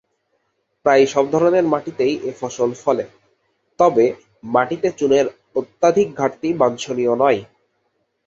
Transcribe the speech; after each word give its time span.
প্রায় 0.85 1.05
সব 1.05 1.25
ধরনের 1.31 1.65
মাটিতেই 1.67 2.13
এ 2.23 2.31
ফসল 2.39 2.69
ফলে, 2.83 3.05
তবে 3.79 4.05
মাটিতে 4.47 4.89
চুনের 4.99 5.25
অত্যধিক 5.55 6.07
ঘাটতি 6.15 6.49
বাঞ্ছনীয় 6.53 7.13
নয়। 7.15 7.39